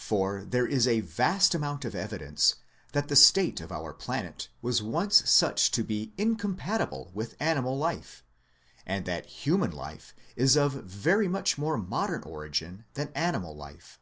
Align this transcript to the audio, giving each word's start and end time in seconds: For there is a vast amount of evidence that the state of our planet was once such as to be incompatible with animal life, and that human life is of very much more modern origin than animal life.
For 0.00 0.44
there 0.44 0.66
is 0.66 0.88
a 0.88 1.02
vast 1.02 1.54
amount 1.54 1.84
of 1.84 1.94
evidence 1.94 2.56
that 2.94 3.06
the 3.06 3.14
state 3.14 3.60
of 3.60 3.70
our 3.70 3.92
planet 3.92 4.48
was 4.60 4.82
once 4.82 5.30
such 5.30 5.62
as 5.62 5.68
to 5.68 5.84
be 5.84 6.12
incompatible 6.18 7.12
with 7.14 7.36
animal 7.38 7.78
life, 7.78 8.24
and 8.84 9.04
that 9.06 9.26
human 9.26 9.70
life 9.70 10.16
is 10.34 10.56
of 10.56 10.72
very 10.72 11.28
much 11.28 11.58
more 11.58 11.78
modern 11.78 12.24
origin 12.24 12.86
than 12.94 13.12
animal 13.14 13.54
life. 13.54 14.00